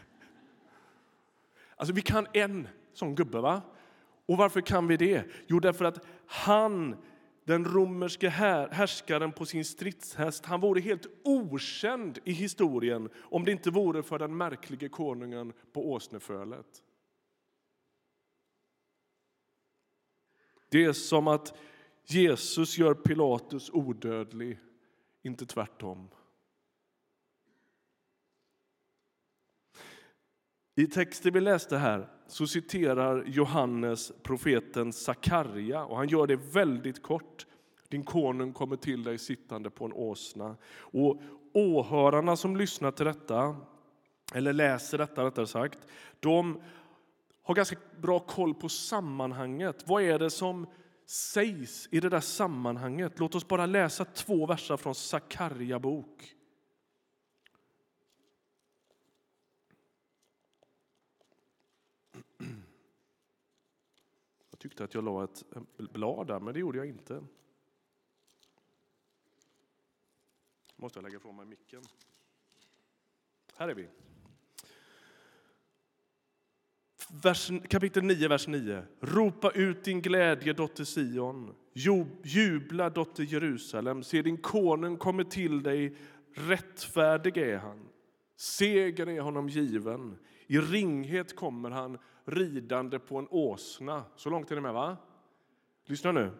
Alltså, 1.75 1.93
vi 1.93 2.01
kan 2.01 2.27
en 2.33 2.67
sån 2.93 3.15
gubbe. 3.15 3.41
va? 3.41 3.61
Och 4.25 4.38
varför 4.38 4.61
kan 4.61 4.88
vi 4.88 4.97
det? 4.97 5.23
Jo, 5.47 5.59
därför 5.59 5.85
att 5.85 6.05
han, 6.25 6.95
den 7.43 7.65
romerske 7.65 8.29
härskaren 8.29 9.31
på 9.31 9.45
sin 9.45 9.65
stridshäst, 9.65 10.45
han 10.45 10.61
vore 10.61 10.81
helt 10.81 11.07
okänd 11.23 12.19
i 12.23 12.31
historien 12.31 13.09
om 13.17 13.45
det 13.45 13.51
inte 13.51 13.71
vore 13.71 14.03
för 14.03 14.19
den 14.19 14.38
märklige 14.38 14.89
konungen 14.89 15.53
på 15.73 15.91
åsnefölet. 15.91 16.83
Det 20.69 20.85
är 20.85 20.93
som 20.93 21.27
att 21.27 21.57
Jesus 22.05 22.77
gör 22.77 22.93
Pilatus 22.93 23.69
odödlig, 23.73 24.59
inte 25.21 25.45
tvärtom. 25.45 26.09
I 30.75 30.88
texten 30.88 31.33
vi 31.33 31.41
läste 31.41 31.77
här 31.77 32.07
så 32.27 32.47
citerar 32.47 33.23
Johannes 33.27 34.11
profeten 34.23 34.93
Sakarja 34.93 35.85
och 35.85 35.97
han 35.97 36.07
gör 36.07 36.27
det 36.27 36.35
väldigt 36.35 37.03
kort. 37.03 37.45
Din 37.88 38.03
konung 38.03 38.53
kommer 38.53 38.75
till 38.75 39.03
dig 39.03 39.17
sittande 39.17 39.69
på 39.69 39.85
en 39.85 39.93
åsna. 39.93 40.55
Och 40.75 41.21
åhörarna 41.53 42.35
som 42.35 42.57
lyssnar 42.57 42.91
till 42.91 43.05
detta, 43.05 43.55
eller 44.33 44.53
läser 44.53 44.97
detta 44.97 45.25
rättare 45.25 45.47
sagt, 45.47 45.79
de 46.19 46.61
har 47.50 47.56
ganska 47.56 47.77
bra 47.98 48.20
koll 48.20 48.56
på 48.56 48.70
sammanhanget. 48.70 49.88
Vad 49.88 50.03
är 50.03 50.20
det 50.20 50.29
som 50.29 50.68
sägs 51.06 51.88
i 51.91 52.00
det 52.00 52.10
där 52.10 52.20
sammanhanget? 52.20 53.20
Låt 53.20 53.36
oss 53.36 53.48
bara 53.48 53.65
läsa 53.65 54.06
två 54.06 54.46
verser 54.46 54.77
från 54.77 54.96
Sakarja 54.96 55.79
bok. 55.79 56.36
Jag 64.50 64.60
tyckte 64.60 64.84
att 64.84 64.94
jag 64.94 65.03
la 65.03 65.24
ett 65.24 65.44
blad 65.77 66.27
där, 66.27 66.39
men 66.39 66.53
det 66.53 66.60
gjorde 66.60 66.77
jag 66.77 66.88
inte. 66.88 67.24
måste 70.75 70.98
jag 70.98 71.03
lägga 71.03 71.18
ifrån 71.18 71.36
mig 71.36 71.46
micken. 71.46 71.84
Här 73.56 73.70
är 73.70 73.74
vi 73.74 73.89
vers, 77.09 77.51
kapitel 77.69 78.03
9, 78.03 78.27
vers 78.27 78.47
9. 78.47 78.83
Ropa 78.99 79.51
ut 79.51 79.83
din 79.83 80.01
glädje, 80.01 80.53
dotter 80.53 80.85
Sion. 80.85 81.55
Jubla, 82.23 82.89
dotter 82.89 83.23
Jerusalem. 83.23 84.03
Se, 84.03 84.21
din 84.21 84.37
konung 84.37 84.97
kommer 84.97 85.23
till 85.23 85.63
dig. 85.63 85.95
Rättfärdig 86.33 87.37
är 87.37 87.57
han. 87.57 87.89
Seger 88.35 89.09
är 89.09 89.21
honom 89.21 89.49
given. 89.49 90.17
I 90.47 90.59
ringhet 90.59 91.35
kommer 91.35 91.69
han 91.69 91.97
ridande 92.25 92.99
på 92.99 93.17
en 93.17 93.27
åsna. 93.29 94.03
Så 94.15 94.29
långt 94.29 94.51
är 94.51 94.55
ni 94.55 94.61
med, 94.61 94.73
va? 94.73 94.97
Lyssna 95.85 96.11
nu. 96.11 96.31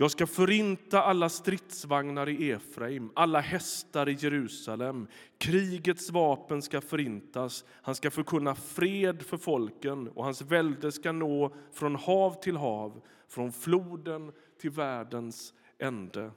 Jag 0.00 0.10
ska 0.10 0.26
förinta 0.26 1.02
alla 1.02 1.28
stridsvagnar 1.28 2.28
i 2.28 2.50
Efraim, 2.50 3.10
alla 3.14 3.40
hästar 3.40 4.08
i 4.08 4.12
Jerusalem. 4.12 5.06
Krigets 5.38 6.10
vapen 6.10 6.62
ska 6.62 6.80
förintas. 6.80 7.64
Han 7.70 7.94
ska 7.94 8.10
förkunna 8.10 8.54
fred 8.54 9.22
för 9.22 9.36
folken 9.36 10.08
och 10.08 10.24
hans 10.24 10.42
välde 10.42 10.92
ska 10.92 11.12
nå 11.12 11.54
från 11.72 11.94
hav 11.96 12.42
till 12.42 12.56
hav, 12.56 13.02
från 13.28 13.52
floden 13.52 14.32
till 14.60 14.70
världens 14.70 15.54
ände. 15.78 16.30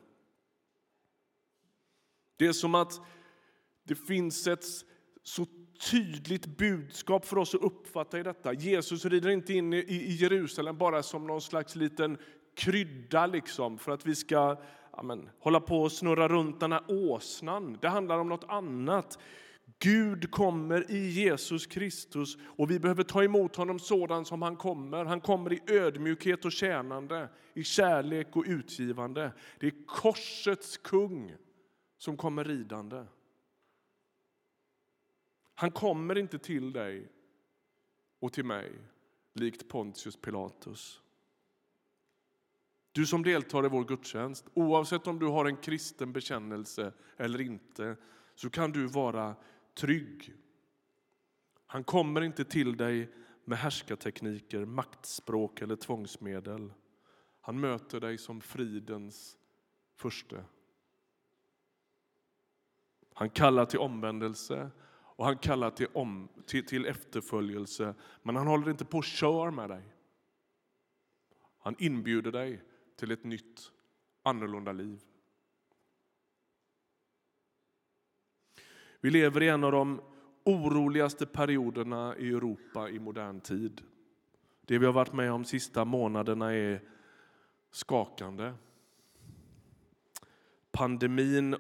Det 2.38 2.46
är 2.46 2.54
som 2.54 2.76
att 2.76 3.02
det 3.84 3.96
finns 3.96 4.48
ett 4.48 4.66
så 5.24 5.46
tydligt 5.92 6.46
budskap 6.46 7.26
för 7.26 7.38
oss 7.38 7.56
att 7.56 7.64
uppfatta 7.64 8.20
i 8.20 8.24
detta. 8.24 8.54
Jesus 8.54 9.06
rider 9.06 9.30
inte 9.30 9.54
in 9.54 9.74
i 9.74 10.18
Jerusalem 10.20 10.78
bara 10.78 11.04
som 11.04 11.28
någon 11.28 11.42
slags 11.42 11.76
liten 11.76 12.18
krydda 12.56 13.28
liksom 13.28 13.78
för 13.78 13.92
att 13.92 14.06
vi 14.06 14.16
ska 14.16 14.58
ja, 14.92 15.04
men, 15.04 15.30
hålla 15.40 15.60
på 15.60 15.82
och 15.82 15.92
snurra 15.92 16.28
runt 16.28 16.60
den 16.60 16.72
här 16.72 16.84
åsnan. 16.88 17.78
Det 17.82 17.90
handlar 17.90 18.20
om 18.20 18.30
något 18.30 18.44
annat. 18.48 19.20
Gud 19.80 20.32
kommer 20.32 20.92
i 20.92 21.10
Jesus 21.10 21.66
Kristus 21.66 22.38
och 22.42 22.72
vi 22.72 22.80
behöver 22.80 23.04
ta 23.04 23.24
emot 23.24 23.56
honom 23.56 23.80
sådan 23.80 24.26
som 24.26 24.42
han 24.42 24.56
kommer. 24.56 25.06
Han 25.06 25.22
kommer 25.22 25.54
i 25.54 25.62
ödmjukhet 25.68 26.46
och 26.46 26.52
tjänande, 26.52 27.30
i 27.54 27.64
kärlek 27.64 28.36
och 28.36 28.44
utgivande. 28.48 29.32
Det 29.60 29.68
är 29.68 29.86
korsets 29.88 30.78
kung 30.78 31.36
som 31.98 32.18
kommer 32.18 32.44
ridande. 32.44 33.06
Han 35.56 35.72
kommer 35.72 36.18
inte 36.18 36.40
till 36.40 36.74
dig 36.74 37.08
och 38.20 38.34
till 38.34 38.46
mig 38.46 38.72
likt 39.34 39.70
Pontius 39.70 40.16
Pilatus. 40.16 41.03
Du 42.94 43.06
som 43.06 43.24
deltar 43.24 43.66
i 43.66 43.70
vår 43.70 43.84
gudstjänst, 43.84 44.48
oavsett 44.54 45.08
om 45.08 45.20
du 45.20 45.26
har 45.26 45.46
en 45.46 45.58
kristen 45.58 46.14
bekännelse 46.14 46.94
eller 47.18 47.42
inte, 47.42 47.96
så 48.36 48.50
kan 48.50 48.72
du 48.72 48.88
vara 48.88 49.36
trygg. 49.74 50.34
Han 51.66 51.84
kommer 51.84 52.22
inte 52.22 52.46
till 52.46 52.78
dig 52.78 53.14
med 53.46 53.58
härskartekniker, 53.58 54.66
maktspråk 54.66 55.62
eller 55.62 55.76
tvångsmedel. 55.76 56.74
Han 57.42 57.60
möter 57.60 58.00
dig 58.00 58.18
som 58.18 58.42
fridens 58.42 59.38
förste. 59.96 60.46
Han 63.14 63.30
kallar 63.30 63.66
till 63.66 63.80
omvändelse 63.80 64.72
och 65.16 65.26
han 65.26 65.38
kallar 65.38 65.70
till, 65.70 65.88
om, 65.94 66.30
till, 66.46 66.66
till 66.66 66.86
efterföljelse, 66.86 67.96
men 68.24 68.36
han 68.36 68.48
håller 68.48 68.70
inte 68.70 68.86
på 68.86 68.98
och 68.98 69.04
kör 69.04 69.52
med 69.52 69.70
dig. 69.70 69.84
Han 71.58 71.76
inbjuder 71.80 72.32
dig 72.32 72.62
till 72.96 73.12
ett 73.12 73.24
nytt, 73.24 73.72
annorlunda 74.24 74.72
liv. 74.72 75.02
Vi 79.02 79.10
lever 79.10 79.44
i 79.44 79.50
en 79.50 79.64
av 79.64 79.72
de 79.72 80.02
oroligaste 80.44 81.26
perioderna 81.26 82.18
i 82.18 82.30
Europa 82.30 82.90
i 82.90 83.00
modern 83.00 83.42
tid. 83.42 83.82
Det 84.62 84.78
vi 84.78 84.86
har 84.86 84.94
varit 84.94 85.14
med 85.14 85.32
om 85.32 85.42
de 85.42 85.48
sista 85.48 85.86
månaderna 85.86 86.54
är 86.54 86.82
skakande. 87.72 88.54
Pandemin 90.72 91.56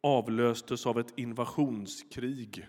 avlöstes 0.00 0.86
av 0.86 0.98
ett 0.98 1.18
invasionskrig, 1.18 2.68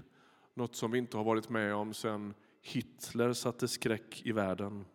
något 0.54 0.76
som 0.76 0.92
vi 0.92 0.98
inte 0.98 1.18
har 1.18 1.24
varit 1.24 1.50
med 1.50 1.76
om 1.76 1.94
sedan 1.94 2.34
Hitler 2.62 3.34
satte 3.34 3.68
skräck 3.68 4.22
i 4.26 4.32
världen. 4.32 4.86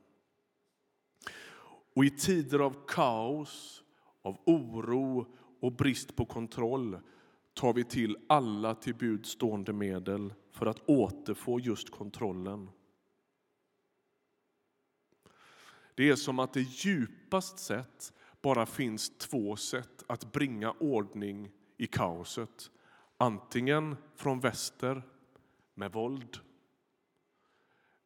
Och 1.94 2.04
i 2.04 2.10
tider 2.10 2.58
av 2.58 2.86
kaos, 2.86 3.84
av 4.22 4.40
oro 4.46 5.26
och 5.60 5.72
brist 5.72 6.16
på 6.16 6.24
kontroll 6.24 6.98
tar 7.54 7.72
vi 7.72 7.84
till 7.84 8.16
alla 8.28 8.74
till 8.74 8.94
bud 8.94 9.26
stående 9.26 9.72
medel 9.72 10.34
för 10.50 10.66
att 10.66 10.88
återfå 10.88 11.60
just 11.60 11.90
kontrollen. 11.90 12.70
Det 15.94 16.10
är 16.10 16.16
som 16.16 16.38
att 16.38 16.52
det 16.52 16.60
djupast 16.60 17.58
sett 17.58 18.12
bara 18.42 18.66
finns 18.66 19.18
två 19.18 19.56
sätt 19.56 20.02
att 20.06 20.32
bringa 20.32 20.72
ordning 20.72 21.50
i 21.76 21.86
kaoset. 21.86 22.70
Antingen 23.16 23.96
från 24.16 24.40
väster 24.40 25.02
med 25.74 25.92
våld 25.92 26.38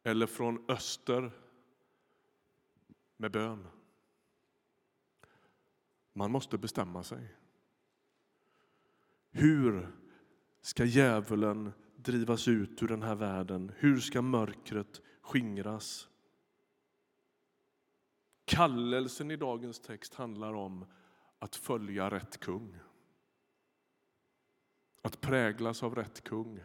eller 0.03 0.27
från 0.27 0.65
öster 0.67 1.31
med 3.17 3.31
bön. 3.31 3.67
Man 6.19 6.31
måste 6.31 6.57
bestämma 6.57 7.03
sig. 7.03 7.35
Hur 9.31 9.95
ska 10.61 10.85
djävulen 10.85 11.71
drivas 11.95 12.47
ut 12.47 12.83
ur 12.83 12.87
den 12.87 13.01
här 13.01 13.15
världen? 13.15 13.71
Hur 13.77 13.99
ska 13.99 14.21
mörkret 14.21 15.01
skingras? 15.21 16.09
Kallelsen 18.45 19.31
i 19.31 19.35
dagens 19.35 19.79
text 19.79 20.13
handlar 20.13 20.53
om 20.53 20.85
att 21.39 21.55
följa 21.55 22.09
rätt 22.09 22.39
kung. 22.39 22.79
Att 25.01 25.21
präglas 25.21 25.83
av 25.83 25.95
rätt 25.95 26.23
kung. 26.23 26.63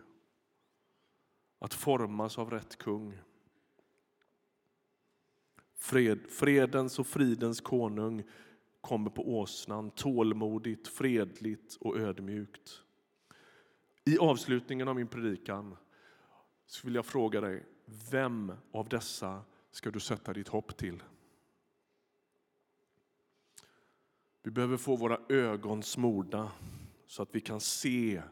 Att 1.58 1.74
formas 1.74 2.38
av 2.38 2.50
rätt 2.50 2.78
kung. 2.78 3.18
Fred, 5.74 6.30
fredens 6.30 6.98
och 6.98 7.06
fridens 7.06 7.60
konung 7.60 8.24
kommer 8.84 9.10
på 9.10 9.38
åsnan 9.38 9.90
tålmodigt, 9.90 10.88
fredligt 10.88 11.76
och 11.80 11.98
ödmjukt. 11.98 12.82
I 14.04 14.18
avslutningen 14.18 14.88
av 14.88 14.96
min 14.96 15.08
predikan 15.08 15.76
så 16.66 16.86
vill 16.86 16.94
jag 16.94 17.06
fråga 17.06 17.40
dig, 17.40 17.66
vem 18.10 18.52
av 18.72 18.88
dessa 18.88 19.42
ska 19.70 19.90
du 19.90 20.00
sätta 20.00 20.32
ditt 20.32 20.48
hopp 20.48 20.76
till? 20.76 21.02
Vi 24.42 24.50
behöver 24.50 24.76
få 24.76 24.96
våra 24.96 25.20
ögon 25.28 25.82
smorda 25.82 26.52
så 27.06 27.22
att 27.22 27.34
vi 27.34 27.40
kan 27.40 27.60
se 27.60 28.22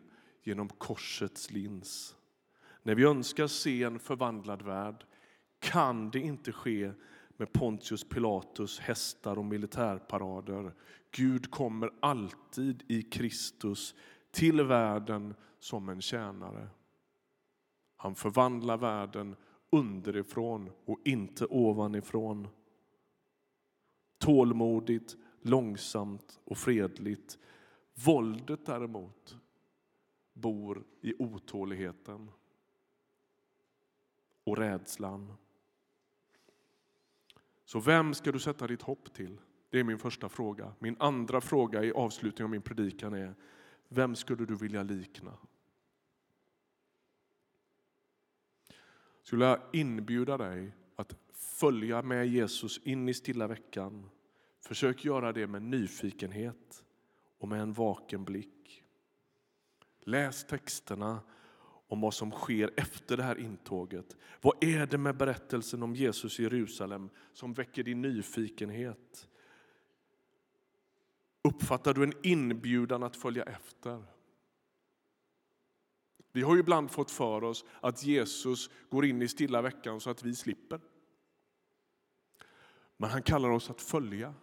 genom 0.42 0.68
korsets 0.68 1.50
lins. 1.50 2.16
När 2.82 2.94
vi 2.94 3.04
önskar 3.04 3.46
se 3.46 3.82
en 3.82 3.98
förvandlad 3.98 4.62
värld 4.62 5.04
kan 5.58 6.10
det 6.10 6.20
inte 6.20 6.52
ske 6.52 6.92
med 7.36 7.52
Pontius 7.52 8.08
Pilatus 8.08 8.78
hästar 8.78 9.38
och 9.38 9.44
militärparader. 9.44 10.72
Gud 11.10 11.50
kommer 11.50 11.90
alltid 12.00 12.82
i 12.88 13.02
Kristus 13.02 13.94
till 14.30 14.62
världen 14.62 15.34
som 15.58 15.88
en 15.88 16.00
tjänare. 16.02 16.68
Han 17.96 18.14
förvandlar 18.14 18.76
världen 18.76 19.36
underifrån 19.70 20.70
och 20.84 21.00
inte 21.04 21.46
ovanifrån. 21.46 22.48
Tålmodigt, 24.18 25.16
långsamt 25.42 26.40
och 26.44 26.58
fredligt. 26.58 27.38
Våldet 27.94 28.66
däremot 28.66 29.36
bor 30.32 30.84
i 31.00 31.14
otåligheten 31.18 32.30
och 34.44 34.56
rädslan. 34.56 35.32
Så 37.72 37.80
vem 37.80 38.14
ska 38.14 38.32
du 38.32 38.38
sätta 38.38 38.66
ditt 38.66 38.82
hopp 38.82 39.14
till? 39.14 39.40
Det 39.70 39.80
är 39.80 39.84
min 39.84 39.98
första 39.98 40.28
fråga. 40.28 40.72
Min 40.78 40.96
andra 40.98 41.40
fråga 41.40 41.84
i 41.84 41.92
avslutningen 41.92 42.44
av 42.44 42.50
min 42.50 42.62
predikan 42.62 43.14
är 43.14 43.34
vem 43.88 44.16
skulle 44.16 44.44
du 44.44 44.54
vilja 44.54 44.82
likna? 44.82 45.38
Skulle 49.22 49.44
jag 49.44 49.60
inbjuda 49.72 50.38
dig 50.38 50.72
att 50.96 51.16
följa 51.32 52.02
med 52.02 52.28
Jesus 52.28 52.78
in 52.84 53.08
i 53.08 53.14
stilla 53.14 53.46
veckan. 53.46 54.10
Försök 54.60 55.04
göra 55.04 55.32
det 55.32 55.46
med 55.46 55.62
nyfikenhet 55.62 56.84
och 57.38 57.48
med 57.48 57.60
en 57.60 57.72
vaken 57.72 58.24
blick. 58.24 58.84
Läs 60.00 60.46
texterna 60.46 61.20
om 61.92 62.00
vad 62.00 62.14
som 62.14 62.30
sker 62.30 62.70
efter 62.76 63.16
det 63.16 63.22
här 63.22 63.38
intåget. 63.38 64.16
Vad 64.40 64.64
är 64.64 64.86
det 64.86 64.98
med 64.98 65.16
berättelsen 65.16 65.82
om 65.82 65.94
Jesus 65.94 66.40
i 66.40 66.42
Jerusalem 66.42 67.10
som 67.32 67.52
väcker 67.52 67.82
din 67.82 68.02
nyfikenhet? 68.02 69.28
Uppfattar 71.42 71.94
du 71.94 72.02
en 72.02 72.12
inbjudan 72.22 73.02
att 73.02 73.16
följa 73.16 73.42
efter? 73.42 74.04
Vi 76.32 76.42
har 76.42 76.54
ju 76.54 76.60
ibland 76.60 76.90
fått 76.90 77.10
för 77.10 77.44
oss 77.44 77.64
att 77.80 78.04
Jesus 78.04 78.70
går 78.90 79.04
in 79.04 79.22
i 79.22 79.28
stilla 79.28 79.62
veckan 79.62 80.00
så 80.00 80.10
att 80.10 80.22
vi 80.22 80.34
slipper. 80.34 80.80
Men 82.96 83.10
han 83.10 83.22
kallar 83.22 83.50
oss 83.50 83.70
att 83.70 83.80
följa. 83.80 84.34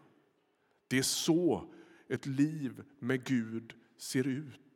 Det 0.88 0.98
är 0.98 1.04
så 1.04 1.74
ett 2.08 2.26
liv 2.26 2.84
med 3.00 3.24
Gud 3.24 3.74
ser 3.98 4.28
ut. 4.28 4.68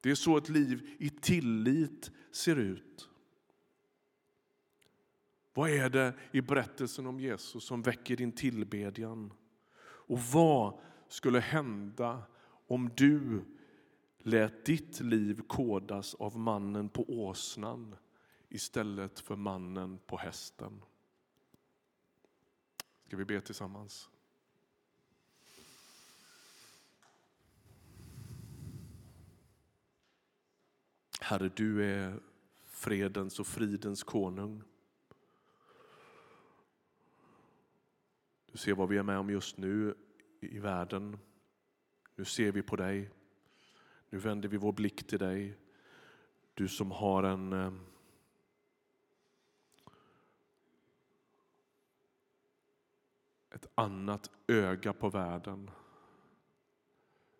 Det 0.00 0.10
är 0.10 0.14
så 0.14 0.36
ett 0.36 0.48
liv 0.48 0.96
i 0.98 1.10
tillit 1.10 2.10
ser 2.30 2.56
ut. 2.56 3.08
Vad 5.54 5.70
är 5.70 5.90
det 5.90 6.14
i 6.32 6.40
berättelsen 6.40 7.06
om 7.06 7.20
Jesus 7.20 7.64
som 7.64 7.82
väcker 7.82 8.16
din 8.16 8.32
tillbedjan? 8.32 9.32
Och 9.82 10.18
vad 10.18 10.80
skulle 11.08 11.40
hända 11.40 12.22
om 12.66 12.90
du 12.96 13.44
lät 14.18 14.64
ditt 14.64 15.00
liv 15.00 15.42
kodas 15.46 16.14
av 16.14 16.38
mannen 16.38 16.88
på 16.88 17.04
åsnan 17.08 17.96
istället 18.48 19.20
för 19.20 19.36
mannen 19.36 19.98
på 20.06 20.16
hästen? 20.16 20.82
Ska 23.06 23.16
vi 23.16 23.24
be 23.24 23.40
tillsammans? 23.40 24.08
Herre, 31.22 31.48
du 31.48 31.84
är 31.84 32.20
fredens 32.66 33.40
och 33.40 33.46
fridens 33.46 34.02
konung. 34.02 34.62
Du 38.46 38.58
ser 38.58 38.74
vad 38.74 38.88
vi 38.88 38.96
är 38.96 39.02
med 39.02 39.18
om 39.18 39.30
just 39.30 39.56
nu 39.56 39.94
i 40.40 40.58
världen. 40.58 41.18
Nu 42.14 42.24
ser 42.24 42.52
vi 42.52 42.62
på 42.62 42.76
dig. 42.76 43.10
Nu 44.10 44.18
vänder 44.18 44.48
vi 44.48 44.56
vår 44.56 44.72
blick 44.72 45.06
till 45.06 45.18
dig. 45.18 45.58
Du 46.54 46.68
som 46.68 46.90
har 46.90 47.22
en 47.22 47.52
eh, 47.52 47.72
ett 53.50 53.66
annat 53.74 54.30
öga 54.46 54.92
på 54.92 55.08
världen. 55.08 55.70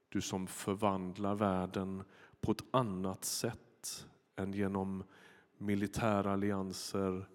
Du 0.08 0.20
som 0.20 0.46
förvandlar 0.46 1.34
världen 1.34 2.04
på 2.40 2.52
ett 2.52 2.64
annat 2.70 3.24
sätt 3.24 3.69
sätt 3.86 4.06
än 4.36 4.52
genom 4.52 5.04
militära 5.58 6.32
allianser, 6.32 7.28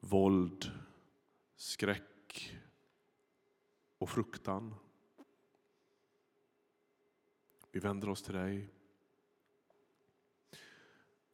våld, 0.00 0.70
skräck 1.56 2.58
och 3.98 4.08
fruktan. 4.08 4.74
Vi 7.70 7.80
vänder 7.80 8.08
oss 8.08 8.22
till 8.22 8.34
dig. 8.34 8.68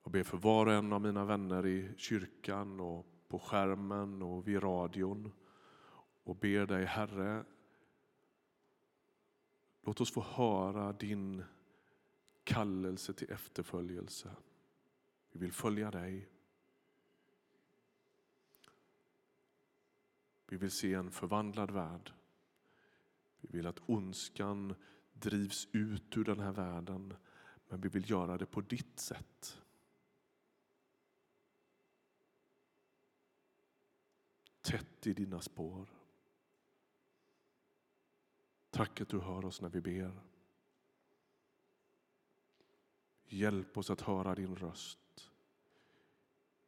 Jag 0.02 0.12
ber 0.12 0.22
för 0.22 0.36
var 0.36 0.66
och 0.66 0.72
en 0.72 0.92
av 0.92 1.00
mina 1.00 1.24
vänner 1.24 1.66
i 1.66 1.94
kyrkan 1.96 2.80
och 2.80 3.06
på 3.28 3.38
skärmen 3.38 4.22
och 4.22 4.48
vid 4.48 4.62
radion 4.62 5.32
och 6.24 6.36
ber 6.36 6.66
dig, 6.66 6.84
Herre, 6.84 7.44
låt 9.82 10.00
oss 10.00 10.12
få 10.12 10.20
höra 10.20 10.92
din 10.92 11.44
kallelse 12.48 13.12
till 13.12 13.32
efterföljelse. 13.32 14.36
Vi 15.32 15.40
vill 15.40 15.52
följa 15.52 15.90
dig. 15.90 16.28
Vi 20.46 20.56
vill 20.56 20.70
se 20.70 20.94
en 20.94 21.10
förvandlad 21.10 21.70
värld. 21.70 22.12
Vi 23.40 23.48
vill 23.56 23.66
att 23.66 23.82
ondskan 23.86 24.74
drivs 25.12 25.68
ut 25.72 26.16
ur 26.16 26.24
den 26.24 26.40
här 26.40 26.52
världen, 26.52 27.16
men 27.68 27.80
vi 27.80 27.88
vill 27.88 28.10
göra 28.10 28.38
det 28.38 28.46
på 28.46 28.60
ditt 28.60 29.00
sätt. 29.00 29.62
Tätt 34.60 35.06
i 35.06 35.12
dina 35.12 35.40
spår. 35.40 35.88
Tack 38.70 39.00
att 39.00 39.08
du 39.08 39.20
hör 39.20 39.44
oss 39.44 39.60
när 39.60 39.68
vi 39.68 39.80
ber. 39.80 40.37
Hjälp 43.28 43.78
oss 43.78 43.90
att 43.90 44.00
höra 44.00 44.34
din 44.34 44.56
röst. 44.56 45.30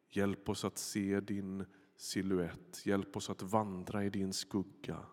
Hjälp 0.09 0.49
oss 0.49 0.65
att 0.65 0.79
se 0.79 1.21
din 1.21 1.65
siluett. 1.97 2.87
Hjälp 2.87 3.17
oss 3.17 3.31
att 3.31 3.43
vandra 3.43 4.05
i 4.05 4.11
din 4.11 4.33
skugga. 4.33 5.07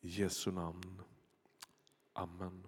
I 0.00 0.08
Jesu 0.08 0.50
namn. 0.50 1.02
Amen. 2.12 2.66